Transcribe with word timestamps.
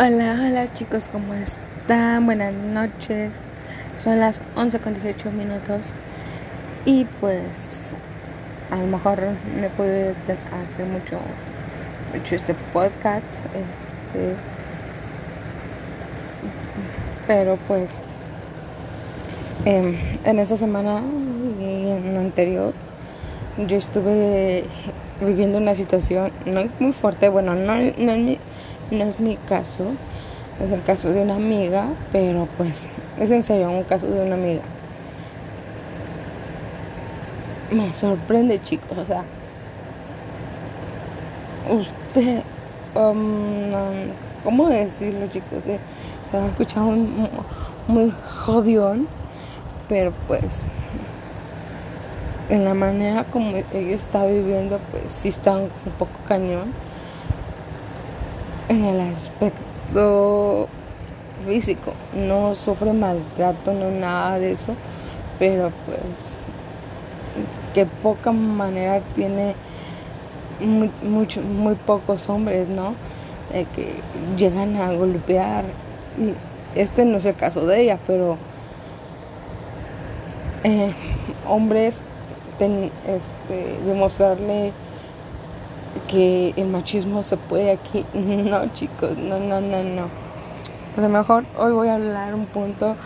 Hola, 0.00 0.36
hola 0.40 0.72
chicos, 0.74 1.08
¿cómo 1.10 1.34
están? 1.34 2.24
Buenas 2.24 2.52
noches. 2.52 3.32
Son 3.96 4.20
las 4.20 4.40
11 4.54 4.78
con 4.78 4.94
18 4.94 5.32
minutos. 5.32 5.88
Y 6.84 7.04
pues 7.20 7.96
a 8.70 8.76
lo 8.76 8.86
mejor 8.86 9.18
no 9.60 9.68
puedo 9.76 10.14
hacer 10.52 10.86
mucho, 10.86 11.18
mucho 12.14 12.36
este 12.36 12.54
podcast. 12.72 13.44
Este, 13.46 14.36
pero 17.26 17.58
pues 17.66 18.00
em, 19.64 19.96
en 20.24 20.38
esta 20.38 20.56
semana 20.56 21.02
y 21.58 21.90
en 21.90 22.14
la 22.14 22.20
anterior 22.20 22.72
yo 23.66 23.76
estuve 23.76 24.62
viviendo 25.20 25.58
una 25.58 25.74
situación 25.74 26.30
no 26.46 26.68
muy 26.78 26.92
fuerte, 26.92 27.28
bueno, 27.28 27.56
no, 27.56 27.74
no 27.74 28.12
en 28.12 28.24
mi 28.24 28.38
no 28.90 29.04
es 29.04 29.20
mi 29.20 29.36
caso, 29.36 29.84
es 30.62 30.70
el 30.70 30.82
caso 30.82 31.10
de 31.10 31.22
una 31.22 31.36
amiga, 31.36 31.88
pero 32.12 32.48
pues 32.56 32.88
es 33.18 33.30
en 33.30 33.42
serio 33.42 33.70
un 33.70 33.84
caso 33.84 34.06
de 34.06 34.20
una 34.20 34.34
amiga. 34.34 34.62
Me 37.70 37.94
sorprende 37.94 38.60
chicos, 38.62 38.96
o 38.96 39.04
sea, 39.04 39.24
usted, 41.70 42.42
um, 42.94 43.70
¿cómo 44.42 44.68
decirlo 44.68 45.26
chicos? 45.28 45.64
Se 45.64 46.36
va 46.36 46.44
a 46.44 46.48
escuchar 46.48 46.82
muy, 46.82 47.28
muy 47.86 48.14
jodión, 48.26 49.06
pero 49.86 50.12
pues 50.26 50.66
en 52.48 52.64
la 52.64 52.72
manera 52.72 53.24
como 53.24 53.50
ella 53.50 53.94
está 53.94 54.24
viviendo, 54.24 54.80
pues 54.90 55.12
sí 55.12 55.28
está 55.28 55.58
un 55.58 55.68
poco 55.98 56.12
cañón 56.26 56.72
en 58.78 58.84
el 58.84 59.00
aspecto 59.00 60.68
físico. 61.46 61.92
No 62.14 62.54
sufre 62.54 62.92
maltrato, 62.92 63.72
no 63.72 63.90
nada 63.90 64.38
de 64.38 64.52
eso, 64.52 64.74
pero 65.38 65.70
pues 65.86 66.40
que 67.74 67.86
poca 67.86 68.32
manera 68.32 69.00
tiene 69.14 69.54
muy, 70.60 70.90
muy 71.02 71.74
pocos 71.74 72.28
hombres, 72.28 72.68
¿no? 72.68 72.94
que 73.74 73.94
llegan 74.36 74.76
a 74.76 74.92
golpear. 74.92 75.64
Y 76.18 76.34
este 76.78 77.04
no 77.04 77.18
es 77.18 77.24
el 77.24 77.34
caso 77.34 77.66
de 77.66 77.82
ella, 77.82 77.98
pero 78.06 78.36
eh, 80.64 80.92
hombres 81.48 82.04
este, 82.58 83.78
demostrarle 83.86 84.72
que 86.08 86.54
el 86.56 86.66
machismo 86.68 87.22
se 87.22 87.36
puede 87.36 87.70
aquí. 87.70 88.04
No, 88.14 88.66
chicos, 88.72 89.16
no, 89.16 89.38
no, 89.38 89.60
no, 89.60 89.84
no. 89.84 90.08
A 90.96 91.00
lo 91.00 91.08
mejor 91.08 91.44
hoy 91.56 91.72
voy 91.72 91.88
a 91.88 91.94
hablar 91.94 92.34
un 92.34 92.46
punto, 92.46 92.96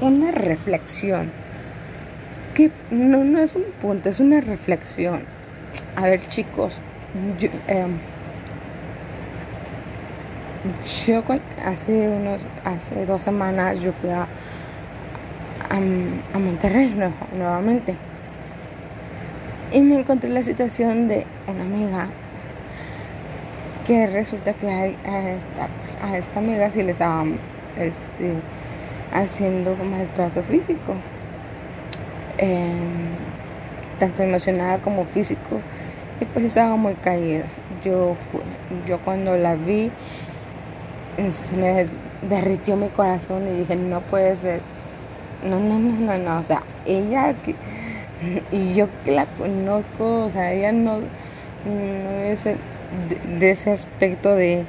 una 0.00 0.30
reflexión. 0.30 1.30
Que 2.54 2.70
no, 2.90 3.24
no 3.24 3.38
es 3.38 3.54
un 3.54 3.64
punto, 3.80 4.08
es 4.08 4.20
una 4.20 4.40
reflexión. 4.40 5.22
A 5.96 6.02
ver, 6.02 6.26
chicos, 6.28 6.80
yo, 7.38 7.48
em, 7.66 7.98
yo 11.06 11.22
hace 11.64 12.08
unos, 12.08 12.46
hace 12.64 13.06
dos 13.06 13.22
semanas 13.22 13.80
yo 13.80 13.92
fui 13.92 14.10
a, 14.10 14.26
a, 15.68 16.38
Monterrey 16.38 16.94
nuevamente 17.36 17.96
y 19.72 19.82
me 19.82 19.96
encontré 19.96 20.30
la 20.30 20.42
situación 20.42 21.06
de 21.08 21.26
una 21.46 21.62
amiga 21.62 22.08
que 23.86 24.06
resulta 24.06 24.52
que 24.54 24.68
a, 24.68 24.86
esta, 24.86 25.68
a 26.02 26.16
esta 26.16 26.38
amiga 26.38 26.70
sí 26.70 26.82
le 26.82 26.92
estaba 26.92 27.24
este, 27.76 28.34
haciendo 29.12 29.76
maltrato 29.76 30.42
físico, 30.42 30.94
em, 32.38 33.14
tanto 33.98 34.22
emocional 34.22 34.80
como 34.80 35.04
físico, 35.04 35.60
y 36.20 36.24
pues 36.24 36.46
estaba 36.46 36.76
muy 36.76 36.94
caída. 36.94 37.44
Yo, 37.84 38.16
yo 38.86 38.98
cuando 38.98 39.36
la 39.36 39.54
vi, 39.54 39.90
se 41.30 41.56
me 41.56 41.86
derritió 42.28 42.76
mi 42.76 42.88
corazón 42.88 43.46
y 43.48 43.60
dije, 43.60 43.76
no 43.76 44.00
puede 44.00 44.34
ser, 44.34 44.60
no, 45.44 45.58
no, 45.60 45.78
no, 45.78 45.94
no, 45.94 46.18
no, 46.18 46.40
o 46.40 46.44
sea, 46.44 46.62
ella 46.86 47.34
que 47.34 47.54
y 48.52 48.74
yo 48.74 48.88
que 49.04 49.12
la 49.12 49.26
conozco, 49.26 50.24
o 50.24 50.30
sea, 50.30 50.52
ella 50.52 50.72
no, 50.72 50.98
no 50.98 52.10
es 52.22 52.44
de, 52.44 53.50
ese 53.50 53.70
aspecto 53.70 54.34
de, 54.34 54.64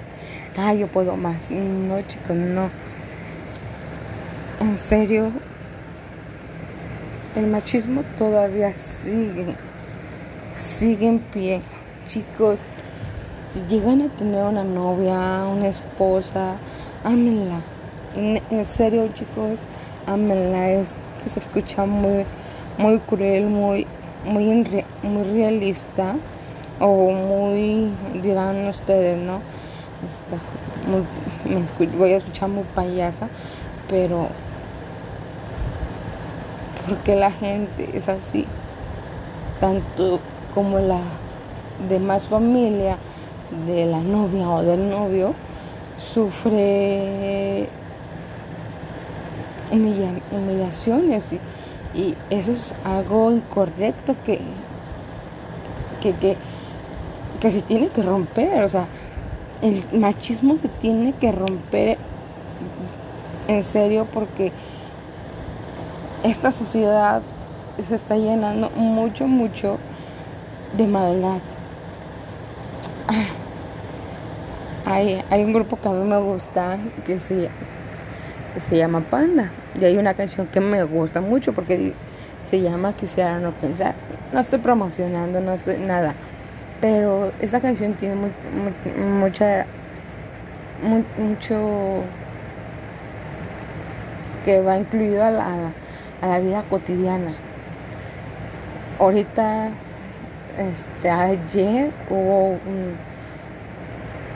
ah, 0.58 0.74
yo 0.74 0.88
puedo 0.88 1.18
más. 1.18 1.52
No, 1.52 2.02
chicos, 2.02 2.36
no. 2.36 2.70
En 4.60 4.78
serio, 4.78 5.32
el 7.36 7.48
machismo 7.48 8.04
todavía 8.18 8.74
sigue, 8.74 9.56
sigue 10.56 11.08
en 11.08 11.20
pie. 11.20 11.62
Chicos, 12.08 12.68
si 13.52 13.62
llegan 13.68 14.02
a 14.02 14.08
tener 14.10 14.44
una 14.44 14.64
novia, 14.64 15.46
una 15.46 15.68
esposa, 15.68 16.56
ámenla. 17.04 17.62
En, 18.16 18.66
serio, 18.66 19.08
chicos, 19.14 19.60
ámenla. 20.06 20.72
Esto 20.72 20.96
se 21.26 21.40
escucha 21.40 21.86
muy 21.86 22.26
muy 22.82 23.00
cruel, 23.00 23.46
muy, 23.46 23.88
muy, 24.26 24.66
muy 25.04 25.24
realista 25.24 26.16
o 26.80 27.12
muy, 27.12 27.92
dirán 28.22 28.68
ustedes, 28.68 29.18
¿no? 29.18 29.40
Está 30.08 30.38
me 31.46 31.88
voy 31.98 32.14
a 32.14 32.18
escuchar 32.18 32.50
muy 32.50 32.64
payasa, 32.76 33.28
pero 33.90 34.28
porque 36.88 37.16
la 37.16 37.32
gente 37.32 37.90
es 37.94 38.10
así, 38.10 38.46
tanto 39.60 40.20
como 40.54 40.80
la 40.80 41.00
demás 41.88 42.26
familia 42.26 42.98
de 43.66 43.86
la 43.86 44.00
novia 44.02 44.50
o 44.50 44.62
del 44.64 44.90
novio 44.90 45.34
sufre 45.98 47.68
humillaciones 49.72 51.34
y 51.34 51.40
y 51.94 52.16
eso 52.30 52.52
es 52.52 52.74
algo 52.86 53.32
incorrecto 53.32 54.16
que, 54.26 54.40
que, 56.02 56.38
que, 57.40 57.52
se 57.52 57.62
tiene 57.62 57.90
que 57.90 58.02
romper. 58.02 58.64
O 58.64 58.70
sea, 58.70 58.88
el 59.62 59.84
machismo 60.00 60.56
se 60.56 60.70
tiene 60.70 61.14
que 61.14 61.32
romper 61.32 61.98
en 63.48 63.64
serio 63.64 64.08
porque 64.12 64.52
esta 66.24 66.52
sociedad 66.52 67.22
se 67.88 67.96
está 67.96 68.16
llenando 68.16 68.70
mucho, 68.72 69.28
mucho 69.28 69.78
de 70.78 70.88
maldad. 70.88 71.40
Hay, 74.86 75.24
hay 75.30 75.44
un 75.44 75.54
grupo 75.54 75.78
que 75.78 75.88
a 75.88 75.92
mí 75.92 76.06
me 76.08 76.20
gusta 76.20 76.78
que 77.06 77.20
se, 77.20 77.36
que 77.36 77.81
se 78.68 78.78
llama 78.78 79.02
Panda. 79.02 79.52
Y 79.80 79.86
hay 79.86 79.98
una 79.98 80.14
canción 80.14 80.48
que 80.48 80.62
me 80.62 80.84
gusta 80.84 81.22
mucho 81.22 81.54
porque 81.54 81.94
se 82.44 82.62
llama 82.62 82.94
Quisiera 82.94 83.40
no 83.40 83.52
pensar. 83.52 83.96
No 84.34 84.40
estoy 84.40 84.60
promocionando, 84.60 85.40
no 85.42 85.54
estoy 85.54 85.78
nada. 85.78 86.14
Pero 86.80 87.32
esta 87.42 87.60
canción 87.60 87.94
tiene 87.94 88.16
mucha, 89.20 89.66
mucho 91.18 92.04
que 94.44 94.62
va 94.62 94.78
incluido 94.78 95.24
a 95.24 95.32
la, 95.32 95.72
a 96.22 96.28
la 96.28 96.40
vida 96.40 96.64
cotidiana. 96.70 97.34
Ahorita, 99.00 99.70
este, 100.58 101.10
ayer 101.10 101.92
hubo 102.10 102.58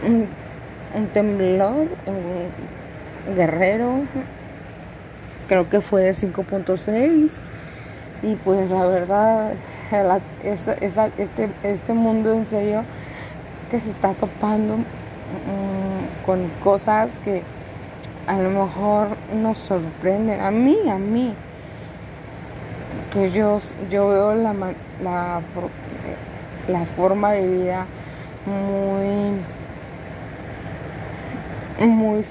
un, 0.05 0.45
temblor 1.13 1.87
Guerrero, 3.33 4.03
creo 5.47 5.69
que 5.69 5.81
fue 5.81 6.03
de 6.03 6.11
5.6 6.11 7.41
y 8.21 8.35
pues 8.35 8.69
la 8.69 8.85
verdad 8.85 9.53
este, 10.43 11.49
este 11.63 11.93
mundo 11.93 12.33
en 12.33 12.47
serio 12.47 12.83
que 13.69 13.79
se 13.79 13.89
está 13.89 14.13
topando 14.13 14.77
mm, 14.77 16.25
con 16.25 16.47
cosas 16.63 17.11
que 17.23 17.43
a 18.27 18.37
lo 18.37 18.49
mejor 18.49 19.09
nos 19.35 19.59
sorprenden. 19.59 20.41
A 20.41 20.51
mí 20.51 20.77
a 20.89 20.97
mí 20.97 21.33
que 23.11 23.31
yo 23.31 23.59
yo 23.89 24.09
veo 24.09 24.35
la 24.35 24.53
la, 25.03 25.41
la 26.67 26.85
forma 26.85 27.31
de 27.31 27.47
vida 27.47 27.85
muy 28.45 29.31
muy 31.87 32.23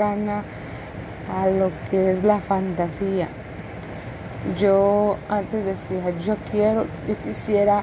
a 0.00 1.46
lo 1.48 1.70
que 1.90 2.12
es 2.12 2.22
la 2.22 2.40
fantasía. 2.40 3.28
Yo 4.56 5.16
antes 5.28 5.64
decía, 5.64 6.10
yo 6.24 6.36
quiero, 6.50 6.86
yo 7.08 7.16
quisiera 7.24 7.82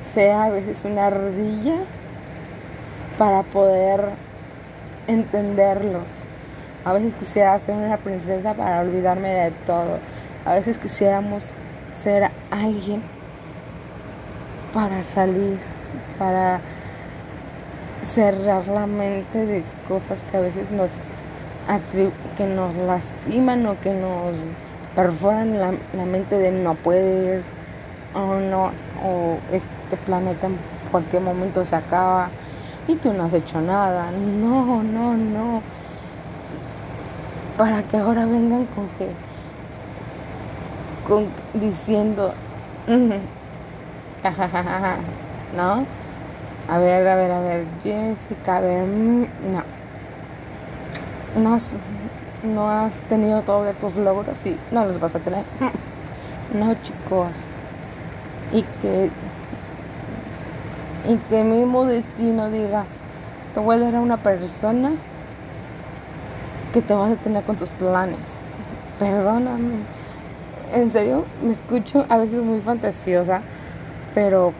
ser 0.00 0.32
a 0.32 0.50
veces 0.50 0.84
una 0.84 1.06
ardilla 1.06 1.78
para 3.18 3.42
poder 3.42 4.10
entenderlos. 5.08 6.04
A 6.84 6.92
veces 6.92 7.16
quisiera 7.16 7.58
ser 7.58 7.74
una 7.74 7.96
princesa 7.96 8.54
para 8.54 8.80
olvidarme 8.80 9.30
de 9.30 9.50
todo. 9.50 9.98
A 10.44 10.54
veces 10.54 10.78
quisiéramos 10.78 11.52
ser 11.94 12.30
alguien 12.52 13.02
para 14.72 15.02
salir, 15.02 15.58
para 16.18 16.60
cerrar 18.04 18.68
la 18.68 18.86
mente 18.86 19.44
de 19.44 19.64
cosas 19.88 20.22
que 20.30 20.36
a 20.36 20.40
veces 20.40 20.70
nos 20.70 20.92
que 22.36 22.46
nos 22.46 22.76
lastiman 22.76 23.66
o 23.66 23.80
que 23.80 23.92
nos 23.92 24.34
perforan 24.94 25.58
la, 25.58 25.72
la 25.96 26.06
mente 26.06 26.38
de 26.38 26.52
no 26.52 26.74
puedes 26.74 27.50
o 28.14 28.34
no 28.34 28.70
o 29.04 29.38
este 29.52 29.96
planeta 30.04 30.46
en 30.46 30.56
cualquier 30.90 31.22
momento 31.22 31.64
se 31.64 31.76
acaba 31.76 32.28
y 32.88 32.94
tú 32.94 33.12
no 33.12 33.24
has 33.24 33.34
hecho 33.34 33.60
nada. 33.60 34.10
No, 34.10 34.82
no, 34.82 35.16
no. 35.16 35.62
Para 37.58 37.82
que 37.82 37.96
ahora 37.96 38.26
vengan 38.26 38.66
con 38.66 38.86
que 38.98 39.08
con 41.08 41.26
diciendo 41.60 42.32
¿no? 45.56 45.84
A 46.68 46.78
ver, 46.78 47.06
a 47.06 47.16
ver, 47.16 47.30
a 47.30 47.40
ver, 47.40 47.64
Jessica, 47.82 48.56
a 48.56 48.60
ver, 48.60 48.86
mm, 48.86 49.22
no. 49.52 49.85
No 51.36 51.54
has, 51.54 51.74
no 52.42 52.70
has 52.70 53.00
tenido 53.02 53.42
todos 53.42 53.74
tus 53.76 53.94
logros 53.96 54.46
y 54.46 54.58
no 54.72 54.84
los 54.84 54.98
vas 54.98 55.14
a 55.14 55.18
tener. 55.20 55.44
No, 56.54 56.74
chicos. 56.74 57.32
Y 58.52 58.62
que, 58.80 59.10
y 61.08 61.16
que 61.28 61.40
el 61.40 61.46
mismo 61.46 61.84
destino 61.84 62.50
diga, 62.50 62.84
te 63.52 63.58
voy 63.58 63.76
a 63.76 63.78
dar 63.80 63.96
a 63.96 64.00
una 64.00 64.16
persona 64.16 64.92
que 66.72 66.82
te 66.82 66.94
vas 66.94 67.10
a 67.10 67.16
tener 67.16 67.42
con 67.42 67.56
tus 67.56 67.68
planes. 67.70 68.36
Perdóname. 68.98 69.80
En 70.72 70.90
serio, 70.90 71.24
me 71.42 71.52
escucho 71.52 72.06
a 72.08 72.16
veces 72.16 72.40
muy 72.42 72.60
fantasiosa, 72.60 73.42
pero 74.14 74.52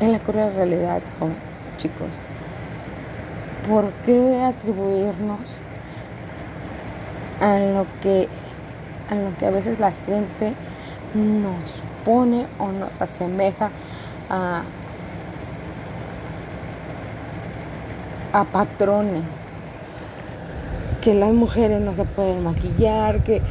es 0.00 0.08
la 0.08 0.18
cruel 0.20 0.54
realidad, 0.54 1.02
chicos. 1.78 2.25
¿Por 3.68 3.90
qué 4.04 4.44
atribuirnos 4.44 5.40
a 7.40 7.58
lo 7.58 7.86
que 8.00 8.28
a 9.10 9.14
lo 9.16 9.36
que 9.38 9.46
a 9.46 9.50
veces 9.50 9.80
la 9.80 9.90
gente 9.90 10.54
nos 11.14 11.82
pone 12.04 12.46
o 12.58 12.70
nos 12.70 13.00
asemeja 13.00 13.70
a, 14.30 14.62
a 18.32 18.44
patrones? 18.44 19.24
Que 21.00 21.14
las 21.14 21.32
mujeres 21.32 21.80
no 21.80 21.94
se 21.94 22.04
pueden 22.04 22.44
maquillar, 22.44 23.20
que, 23.24 23.42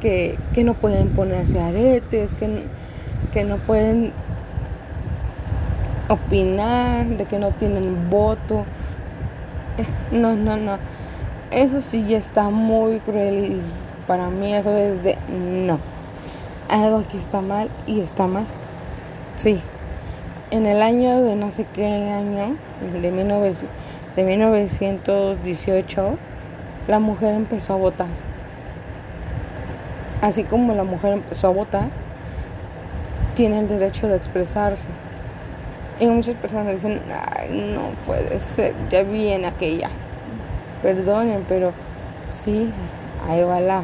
que, 0.00 0.38
que 0.54 0.64
no 0.64 0.72
pueden 0.74 1.10
ponerse 1.10 1.60
aretes, 1.60 2.34
que, 2.34 2.62
que 3.32 3.44
no 3.44 3.58
pueden 3.58 4.12
opinar, 6.08 7.06
de 7.06 7.26
que 7.26 7.38
no 7.38 7.50
tienen 7.52 8.08
voto. 8.10 8.64
Eh, 9.80 9.86
no, 10.12 10.36
no, 10.36 10.56
no. 10.56 10.78
Eso 11.50 11.80
sí 11.80 12.06
ya 12.06 12.18
está 12.18 12.50
muy 12.50 13.00
cruel 13.00 13.44
y 13.44 13.60
para 14.06 14.28
mí 14.28 14.54
eso 14.54 14.76
es 14.76 15.02
de 15.02 15.16
no. 15.28 15.78
Algo 16.68 16.98
aquí 16.98 17.16
está 17.16 17.40
mal 17.40 17.70
y 17.86 18.00
está 18.00 18.26
mal. 18.26 18.44
Sí. 19.36 19.60
En 20.50 20.66
el 20.66 20.82
año 20.82 21.22
de 21.22 21.36
no 21.36 21.50
sé 21.50 21.64
qué 21.74 21.86
año, 21.86 22.56
de, 22.92 23.10
1918, 24.22 26.18
la 26.88 26.98
mujer 26.98 27.34
empezó 27.34 27.74
a 27.74 27.76
votar. 27.76 28.08
Así 30.22 30.44
como 30.44 30.74
la 30.74 30.82
mujer 30.84 31.14
empezó 31.14 31.46
a 31.46 31.50
votar, 31.50 31.88
tiene 33.36 33.60
el 33.60 33.68
derecho 33.68 34.08
de 34.08 34.16
expresarse. 34.16 34.88
Y 36.00 36.06
muchas 36.06 36.34
personas 36.36 36.76
dicen, 36.76 36.98
ay, 37.12 37.74
no 37.74 37.90
puede 38.06 38.40
ser, 38.40 38.72
ya 38.90 39.02
viene 39.02 39.46
aquella. 39.46 39.90
Perdonen, 40.82 41.44
pero 41.46 41.72
sí, 42.30 42.70
ahí 43.28 43.42
va 43.42 43.60
la, 43.60 43.82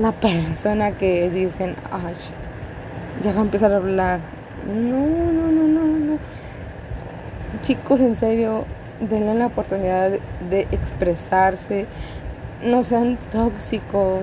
la 0.00 0.12
persona 0.12 0.92
que 0.92 1.28
dicen, 1.28 1.76
ay, 1.92 2.14
ya 3.22 3.34
va 3.34 3.40
a 3.40 3.42
empezar 3.42 3.70
a 3.70 3.76
hablar. 3.76 4.20
No, 4.66 4.96
no, 4.96 5.52
no, 5.52 5.62
no, 5.68 5.98
no. 5.98 6.18
Chicos, 7.64 8.00
en 8.00 8.16
serio, 8.16 8.64
denle 9.00 9.34
la 9.34 9.48
oportunidad 9.48 10.12
de, 10.48 10.60
expresarse. 10.72 11.84
No 12.64 12.82
sean 12.82 13.18
tóxicos. 13.30 14.20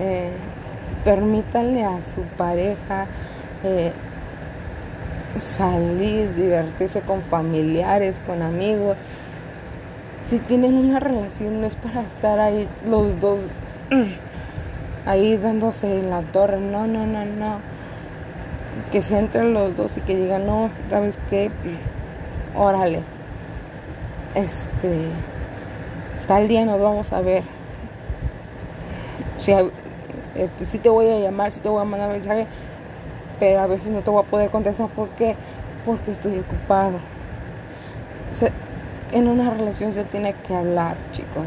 Eh, 0.00 0.32
permítanle 1.04 1.84
a 1.84 2.00
su 2.00 2.22
pareja 2.36 3.06
eh, 3.62 3.92
salir, 5.36 6.34
divertirse 6.34 7.00
con 7.02 7.22
familiares, 7.22 8.18
con 8.26 8.42
amigos. 8.42 8.96
Si 10.26 10.38
tienen 10.38 10.74
una 10.74 11.00
relación 11.00 11.60
no 11.60 11.66
es 11.66 11.76
para 11.76 12.02
estar 12.02 12.38
ahí 12.38 12.68
los 12.86 13.18
dos 13.20 13.40
ahí 15.06 15.36
dándose 15.36 16.00
en 16.00 16.10
la 16.10 16.22
torre, 16.22 16.60
no, 16.60 16.86
no, 16.86 17.06
no, 17.06 17.24
no. 17.24 17.58
Que 18.92 19.02
se 19.02 19.18
entren 19.18 19.54
los 19.54 19.76
dos 19.76 19.96
y 19.96 20.00
que 20.00 20.16
digan, 20.16 20.46
no, 20.46 20.70
¿sabes 20.90 21.18
qué? 21.30 21.50
Órale. 22.56 23.00
Este, 24.34 25.08
tal 26.26 26.48
día 26.48 26.64
nos 26.64 26.80
vamos 26.80 27.12
a 27.12 27.20
ver. 27.20 27.42
Si, 29.38 29.52
este, 30.34 30.66
si 30.66 30.78
te 30.78 30.88
voy 30.88 31.08
a 31.08 31.18
llamar, 31.18 31.52
si 31.52 31.60
te 31.60 31.68
voy 31.68 31.80
a 31.80 31.84
mandar 31.84 32.10
mensaje, 32.10 32.46
pero 33.38 33.60
a 33.60 33.66
veces 33.66 33.88
no 33.88 34.00
te 34.00 34.10
voy 34.10 34.22
a 34.22 34.26
poder 34.26 34.50
contestar. 34.50 34.88
¿Por 34.88 35.08
qué? 35.10 35.36
Porque 35.84 36.12
estoy 36.12 36.38
ocupado. 36.38 36.98
en 39.12 39.28
una 39.28 39.50
relación 39.50 39.92
se 39.92 40.04
tiene 40.04 40.34
que 40.46 40.54
hablar, 40.54 40.96
chicos. 41.12 41.46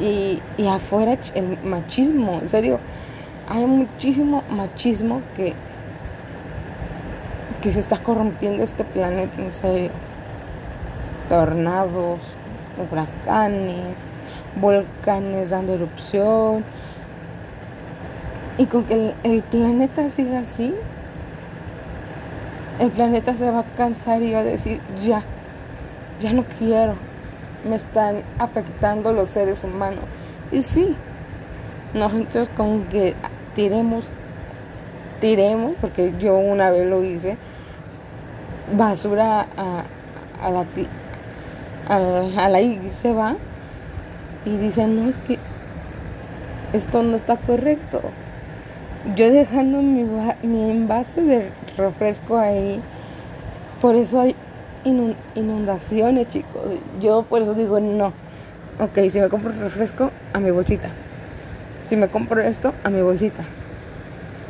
Y, 0.00 0.40
y 0.58 0.68
afuera 0.68 1.16
el 1.34 1.58
machismo, 1.64 2.40
en 2.42 2.48
serio, 2.48 2.78
hay 3.48 3.64
muchísimo 3.64 4.42
machismo 4.50 5.22
que, 5.36 5.54
que 7.62 7.72
se 7.72 7.80
está 7.80 7.96
corrompiendo 7.98 8.62
este 8.62 8.84
planeta, 8.84 9.40
en 9.40 9.52
serio. 9.52 9.90
Tornados, 11.28 12.20
huracanes, 12.78 13.96
volcanes 14.60 15.50
dando 15.50 15.74
erupción, 15.74 16.64
y 18.58 18.66
con 18.66 18.84
que 18.84 19.12
el, 19.22 19.42
planeta 19.42 20.08
siga 20.08 20.40
así, 20.40 20.74
el 22.78 22.90
planeta 22.90 23.34
se 23.34 23.50
va 23.50 23.60
a 23.60 23.64
cansar 23.76 24.22
y 24.22 24.32
va 24.32 24.40
a 24.40 24.44
decir, 24.44 24.80
ya, 25.02 25.22
ya 26.20 26.32
no 26.32 26.44
quiero, 26.58 26.94
me 27.68 27.76
están 27.76 28.22
afectando 28.38 29.12
los 29.12 29.28
seres 29.28 29.62
humanos. 29.62 30.04
Y 30.52 30.62
sí, 30.62 30.94
nosotros 31.92 32.48
con 32.56 32.84
que 32.84 33.14
tiremos, 33.54 34.08
tiremos, 35.20 35.74
porque 35.80 36.14
yo 36.18 36.38
una 36.38 36.70
vez 36.70 36.86
lo 36.86 37.04
hice, 37.04 37.36
basura 38.74 39.46
a, 39.56 39.82
a 40.42 40.50
la 40.50 40.64
a, 41.88 41.96
a 42.44 42.48
la 42.48 42.60
y 42.60 42.90
se 42.90 43.12
va 43.12 43.36
y 44.46 44.56
dicen, 44.56 44.96
no, 44.96 45.10
es 45.10 45.18
que 45.18 45.38
esto 46.72 47.02
no 47.02 47.16
está 47.16 47.36
correcto 47.36 48.00
yo 49.14 49.30
dejando 49.30 49.82
mi, 49.82 50.04
mi 50.42 50.70
envase 50.70 51.22
de 51.22 51.50
refresco 51.76 52.38
ahí, 52.38 52.80
por 53.80 53.94
eso 53.94 54.20
hay 54.20 54.34
inundaciones, 54.84 56.28
chicos. 56.28 56.62
Yo 57.00 57.22
por 57.22 57.42
eso 57.42 57.54
digo 57.54 57.80
no. 57.80 58.12
Ok, 58.78 58.98
si 59.10 59.20
me 59.20 59.28
compro 59.28 59.52
refresco, 59.52 60.10
a 60.32 60.40
mi 60.40 60.50
bolsita. 60.50 60.88
Si 61.84 61.96
me 61.96 62.08
compro 62.08 62.40
esto, 62.40 62.72
a 62.84 62.90
mi 62.90 63.00
bolsita. 63.00 63.42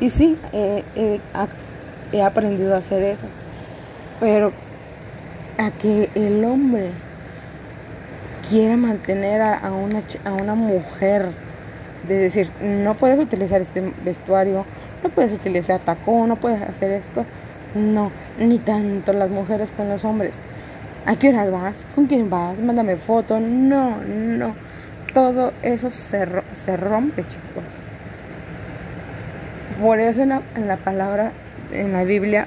Y 0.01 0.11
sí, 0.11 0.39
he 0.53 2.23
aprendido 2.23 2.75
a 2.75 2.79
hacer 2.79 3.03
eso. 3.03 3.27
Pero 4.21 4.53
a 5.59 5.71
que 5.71 6.11
el 6.15 6.45
hombre 6.45 6.91
quiera 8.49 8.77
mantener 8.77 9.43
a, 9.43 9.73
una, 9.73 10.03
a 10.25 10.33
una 10.33 10.55
mujer 10.55 11.31
de 12.09 12.17
decir, 12.19 12.51
no 12.61 12.95
puedes 12.95 13.19
utilizar 13.19 13.61
este 13.61 13.93
vestuario, 14.05 14.65
no 15.03 15.11
puedes 15.11 15.33
utilizar 15.33 15.81
tacón, 15.81 16.29
no 16.29 16.37
puedes 16.37 16.63
hacer 16.63 16.91
esto. 16.91 17.25
No, 17.75 18.11
ni 18.39 18.59
tanto 18.59 19.13
las 19.13 19.31
mujeres 19.31 19.73
con 19.73 19.89
los 19.89 20.05
hombres. 20.05 20.37
¿A 21.05 21.17
qué 21.17 21.29
horas 21.29 21.51
vas? 21.51 21.87
¿Con 21.95 22.07
quién 22.07 22.31
vas? 22.31 22.59
Mándame 22.59 22.97
foto. 22.97 23.39
No, 23.39 23.99
no. 23.99 24.55
Todo 25.13 25.53
eso 25.63 25.91
se, 25.91 26.27
se 26.55 26.77
rompe, 26.77 27.23
chicos. 27.25 27.65
Por 29.81 30.01
eso 30.01 30.23
en 30.23 30.31
la, 30.31 30.43
en 30.55 30.69
la 30.69 30.77
palabra, 30.79 31.33
en 31.71 31.93
la 31.93 32.05
Biblia, 32.05 32.47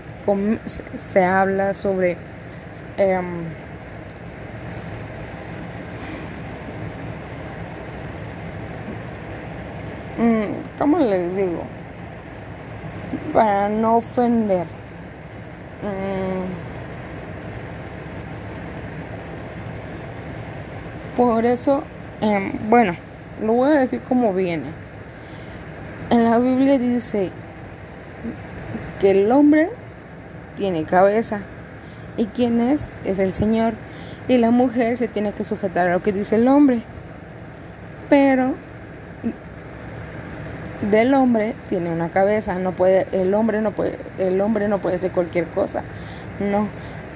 se, 0.96 1.24
habla 1.24 1.74
sobre 1.74 2.18
Em, 3.00 3.46
mm, 10.18 10.54
¿Cómo 10.80 10.98
les 10.98 11.36
digo? 11.36 11.62
Para 13.34 13.68
no 13.68 13.98
ofender. 13.98 14.66
Mm, 15.84 16.48
por 21.18 21.46
eso, 21.46 21.84
em, 22.22 22.54
bueno, 22.70 22.96
lo 23.42 23.54
voy 23.54 23.72
a 23.72 23.82
decir 23.82 24.00
como 24.08 24.34
viene. 24.34 24.68
En 26.12 26.24
la 26.24 26.40
Biblia 26.40 26.80
dice 26.80 27.30
que 29.02 29.12
el 29.12 29.30
hombre 29.34 29.70
tiene 30.56 30.86
cabeza 30.86 31.42
y 32.16 32.26
quién 32.26 32.62
es 32.62 32.88
es 33.04 33.20
el 33.20 33.34
Señor 33.34 33.74
y 34.30 34.38
la 34.38 34.52
mujer 34.52 34.98
se 34.98 35.10
tiene 35.10 35.34
que 35.34 35.44
sujetar 35.44 35.90
a 35.90 35.94
lo 35.94 36.02
que 36.02 36.14
dice 36.14 36.36
el 36.36 36.48
hombre. 36.48 36.82
Pero 38.10 38.54
del 40.82 41.14
hombre 41.14 41.56
tiene 41.68 41.92
una 41.92 42.10
cabeza, 42.10 42.58
no 42.58 42.72
puede 42.72 43.06
el 43.12 43.34
hombre 43.34 43.62
no 43.62 43.72
puede 43.72 43.98
el 44.18 44.40
hombre 44.40 44.68
no 44.68 44.80
puede 44.80 44.98
ser 44.98 45.12
cualquier 45.12 45.46
cosa. 45.48 45.84
No, 46.40 46.68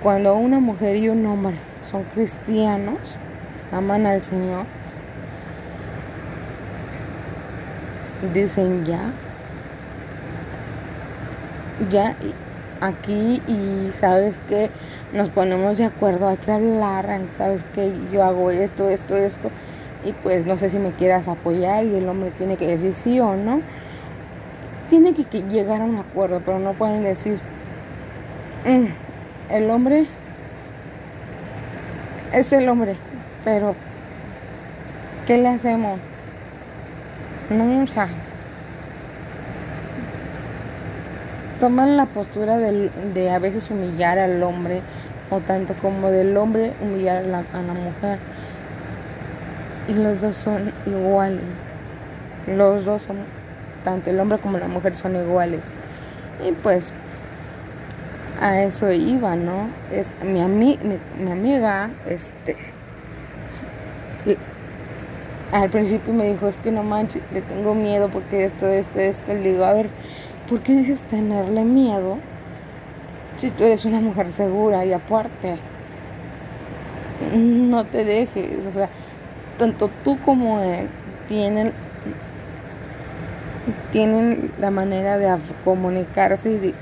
cuando 0.01 0.36
una 0.36 0.60
mujer 0.60 0.98
y 0.98 1.10
un 1.10 1.25
hombre 1.25 1.55
son 1.89 2.03
cristianos, 2.13 2.98
aman 3.72 4.05
al 4.05 4.24
Señor, 4.24 4.65
dicen 8.34 8.86
ya, 8.86 9.00
ya 11.89 12.15
aquí 12.82 13.41
y 13.48 13.91
sabes 13.93 14.39
que 14.50 14.70
nos 15.13 15.29
ponemos 15.29 15.77
de 15.77 15.86
acuerdo, 15.86 16.27
hay 16.27 16.38
que 16.38 16.51
hablar, 16.51 17.22
sabes 17.38 17.63
que 17.74 17.93
yo 18.12 18.24
hago 18.24 18.51
esto, 18.51 18.89
esto, 18.89 19.15
esto 19.15 19.50
y 20.05 20.13
pues 20.13 20.45
no 20.45 20.57
sé 20.57 20.69
si 20.69 20.79
me 20.79 20.91
quieras 20.91 21.27
apoyar 21.27 21.86
y 21.86 21.95
el 21.95 22.07
hombre 22.07 22.31
tiene 22.31 22.57
que 22.57 22.67
decir 22.67 22.93
sí 22.93 23.19
o 23.19 23.36
no. 23.36 23.62
Tiene 24.89 25.13
que, 25.13 25.24
llegar 25.43 25.81
a 25.81 25.86
un 25.86 25.98
acuerdo, 25.98 26.41
pero 26.45 26.60
no 26.60 26.74
pueden 26.74 27.03
decir, 27.03 27.39
mm, 28.65 29.53
el 29.53 29.69
hombre 29.69 30.05
es 32.33 32.53
el 32.53 32.67
hombre, 32.69 32.95
pero 33.43 33.75
¿qué 35.25 35.38
le 35.38 35.50
hacemos? 35.50 36.00
No, 37.50 37.83
o 37.83 37.88
sea, 37.88 38.07
toman 41.60 41.98
la 41.98 42.05
postura 42.05 42.57
de, 42.57 43.31
a 43.31 43.39
veces 43.39 43.72
humillar 43.72 44.19
al 44.19 44.43
hombre 44.43 44.81
o 45.31 45.39
tanto 45.39 45.74
como 45.81 46.12
del 46.12 46.36
hombre 46.38 46.74
humillar 46.81 47.17
a 47.17 47.22
la, 47.24 47.38
a 47.39 47.62
la 47.62 47.74
mujer 47.74 48.33
y 49.88 49.94
los 49.94 50.22
dos 50.22 50.36
son 50.36 50.72
iguales 50.86 51.42
los 52.48 52.86
dos 52.86 53.04
son 53.04 53.18
tanto 53.84 54.10
el 54.10 54.20
hombre 54.20 54.38
como 54.40 54.58
la 54.58 54.68
mujer 54.68 54.96
son 54.96 55.16
iguales 55.16 55.62
y 56.48 56.52
pues 56.52 56.92
a 58.42 58.62
eso 58.62 58.92
iba 58.92 59.36
no 59.36 59.68
es 59.92 60.13
mi, 60.24 60.42
mi, 60.46 60.78
mi 61.20 61.32
amiga 61.32 61.90
este 62.08 62.56
al 65.54 65.70
principio 65.70 66.13
me 66.13 66.25
dijo, 66.32 66.48
es 66.48 66.58
que 66.58 66.72
no 66.72 66.82
manches, 66.82 67.22
le 67.32 67.42
tengo 67.42 67.75
miedo 67.75 68.10
porque 68.10 68.44
esto, 68.44 68.68
esto, 68.68 69.00
esto. 69.00 69.34
Le 69.34 69.52
digo, 69.52 69.63
a 69.63 69.74
ver, 69.74 69.90
¿por 70.50 70.62
qué 70.62 70.75
dices 70.75 71.00
tenerle 71.12 71.63
miedo 71.63 72.18
si 73.38 73.52
tú 73.52 73.63
eres 73.63 73.86
una 73.86 74.00
mujer 74.00 74.34
segura 74.34 74.84
y 74.84 74.94
aparte? 74.94 75.58
No 77.36 77.86
te 77.86 78.04
dejes, 78.04 78.66
o 78.66 78.74
sea, 78.74 78.90
tanto 79.57 79.89
tú 80.03 80.17
como 80.19 80.60
él 80.62 80.88
tienen 81.27 81.74
tienen 83.91 84.51
la 84.60 84.72
manera 84.72 85.17
de 85.17 85.38
comunicarse 85.63 86.51
y 86.51 86.57
de, 86.57 86.74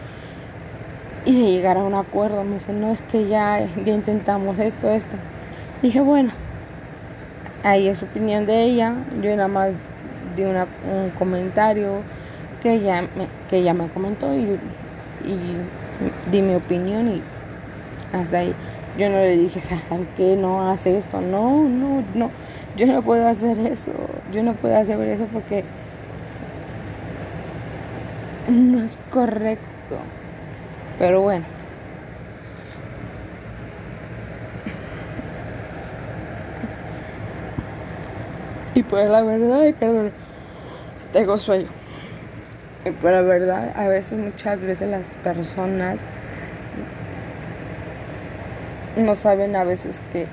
y 1.26 1.40
de 1.40 1.52
llegar 1.52 1.78
a 1.78 1.84
un 1.84 1.94
acuerdo. 1.94 2.44
Me 2.44 2.56
dice, 2.56 2.74
no 2.74 2.92
es 2.92 3.02
que 3.02 3.28
ya, 3.28 3.62
intentamos 3.86 4.58
esto, 4.60 4.90
esto. 4.90 5.18
Dije, 5.82 6.00
bueno, 6.00 6.32
ahí 7.64 7.88
es 7.88 8.02
opinión 8.02 8.46
de 8.46 8.64
ella. 8.64 8.96
Yo 9.22 9.36
nada 9.36 9.48
más 9.48 9.72
di 10.36 10.44
una, 10.44 10.68
un 10.92 11.10
comentario 11.12 11.98
que 12.64 12.76
ella 12.76 13.02
me, 13.02 13.28
que 13.50 13.58
ella 13.58 13.74
me 13.74 13.88
comentó 13.90 14.34
y, 14.34 14.58
y 15.26 15.40
di 16.32 16.42
mi 16.42 16.56
opinión 16.56 17.10
y 17.10 17.22
hasta 18.14 18.40
ahí. 18.40 18.54
Yo 18.98 19.10
no 19.10 19.18
le 19.18 19.38
dije, 19.38 19.62
¿sabes 19.62 20.08
qué? 20.18 20.36
No 20.36 20.70
hace 20.70 20.98
esto. 20.98 21.22
No, 21.22 21.64
no, 21.64 22.04
no. 22.14 22.30
Yo 22.76 22.88
no 22.88 23.02
puedo 23.02 23.28
hacer 23.28 23.58
eso. 23.60 23.92
Yo 24.34 24.44
no 24.44 24.54
puedo 24.54 24.76
hacer 24.76 25.00
eso 25.02 25.26
porque 25.32 25.64
no 28.50 28.84
es 28.84 28.98
correcto. 29.10 29.98
Pero 31.00 31.22
bueno. 31.22 31.46
Y 38.74 38.84
pues 38.84 39.10
la 39.10 39.22
verdad, 39.22 39.66
es 39.66 39.76
tengo 41.12 41.38
sueño. 41.38 41.68
Y 42.86 42.90
pues 42.92 43.14
la 43.14 43.22
verdad, 43.22 43.74
a 43.76 43.88
veces, 43.88 44.18
muchas 44.18 44.60
veces 44.60 44.90
las 44.90 45.10
personas 45.24 46.08
no 49.02 49.16
saben 49.16 49.56
a 49.56 49.64
veces 49.64 50.02
que, 50.12 50.28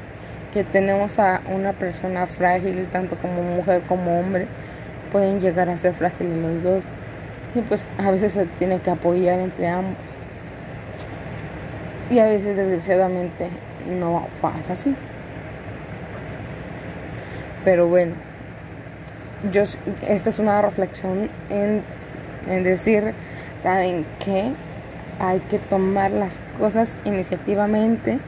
que 0.53 0.65
tenemos 0.65 1.19
a 1.19 1.41
una 1.55 1.73
persona 1.73 2.27
frágil, 2.27 2.87
tanto 2.91 3.17
como 3.17 3.43
mujer 3.43 3.83
como 3.89 4.19
hombre, 4.19 4.47
pueden 5.13 5.41
llegar 5.41 5.69
a 5.69 5.79
ser 5.79 5.95
frágiles 5.95 6.37
los 6.37 6.63
dos. 6.63 6.85
Y 7.55 7.61
pues 7.63 7.87
a 7.99 8.11
veces 8.11 8.33
se 8.33 8.47
tiene 8.47 8.79
que 8.81 8.91
apoyar 8.91 9.39
entre 9.41 9.69
ambos. 9.69 9.97
Y 12.11 12.19
a 12.19 12.25
veces 12.25 12.57
desgraciadamente 12.57 13.49
no 13.89 14.27
pasa 14.41 14.75
así. 14.75 14.95
Pero 17.65 17.89
bueno, 17.89 18.15
yo, 19.53 19.63
esta 19.63 20.31
es 20.31 20.39
una 20.39 20.63
reflexión 20.63 21.29
en, 21.51 21.83
en 22.49 22.65
decir, 22.65 23.13
¿saben 23.63 24.07
qué? 24.25 24.53
Hay 25.21 25.41
que 25.51 25.59
tomar 25.59 26.11
las 26.11 26.41
cosas 26.59 26.99
iniciativamente 27.05 28.19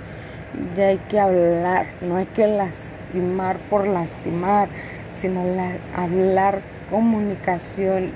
y 0.76 0.80
hay 0.80 0.98
que 1.08 1.20
hablar, 1.20 1.86
no 2.00 2.16
hay 2.16 2.26
que 2.26 2.46
lastimar 2.46 3.58
por 3.70 3.86
lastimar, 3.86 4.68
sino 5.12 5.42
hablar 5.96 6.60
comunicación. 6.90 8.10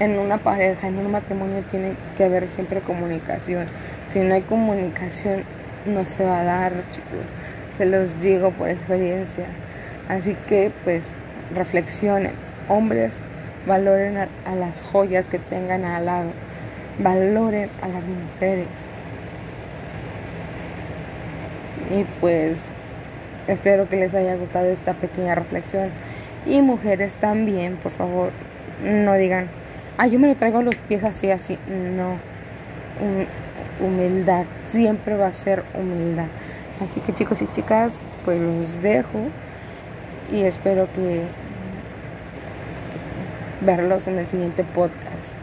En 0.00 0.18
una 0.18 0.38
pareja, 0.38 0.88
en 0.88 0.98
un 0.98 1.12
matrimonio 1.12 1.62
tiene 1.70 1.94
que 2.16 2.24
haber 2.24 2.48
siempre 2.48 2.80
comunicación. 2.80 3.66
Si 4.08 4.20
no 4.20 4.34
hay 4.34 4.42
comunicación, 4.42 5.44
no 5.86 6.04
se 6.06 6.24
va 6.24 6.40
a 6.40 6.44
dar, 6.44 6.72
chicos. 6.92 7.26
Se 7.72 7.86
los 7.86 8.20
digo 8.20 8.50
por 8.50 8.68
experiencia. 8.68 9.46
Así 10.08 10.36
que, 10.46 10.72
pues, 10.84 11.12
reflexionen, 11.54 12.32
hombres, 12.68 13.20
valoren 13.66 14.16
a, 14.16 14.54
las 14.56 14.82
joyas 14.82 15.26
que 15.26 15.38
tengan 15.38 15.84
al 15.84 16.06
lado, 16.06 16.30
valoren 16.98 17.70
a 17.80 17.88
las 17.88 18.06
mujeres. 18.06 18.66
Y 21.92 22.04
pues 22.20 22.70
espero 23.46 23.88
que 23.88 23.96
les 23.96 24.14
haya 24.14 24.34
gustado 24.36 24.66
esta 24.66 24.94
pequeña 24.94 25.34
reflexión. 25.34 25.90
Y 26.46 26.62
mujeres 26.62 27.18
también, 27.18 27.76
por 27.76 27.92
favor, 27.92 28.30
no 28.82 29.14
digan, 29.14 29.48
ah, 29.98 30.06
yo 30.06 30.18
me 30.18 30.26
lo 30.26 30.34
traigo 30.34 30.58
a 30.58 30.62
los 30.62 30.74
pies 30.74 31.04
así, 31.04 31.30
así. 31.30 31.58
No, 31.68 32.16
humildad, 33.80 34.46
siempre 34.64 35.16
va 35.16 35.28
a 35.28 35.32
ser 35.32 35.64
humildad. 35.74 36.26
Así 36.80 37.00
que 37.00 37.12
chicos 37.12 37.42
y 37.42 37.46
chicas, 37.48 38.00
pues 38.24 38.40
los 38.40 38.82
dejo 38.82 39.20
y 40.32 40.42
espero 40.42 40.88
que 40.92 41.22
verlos 43.60 44.06
en 44.06 44.18
el 44.18 44.26
siguiente 44.26 44.64
podcast. 44.64 45.41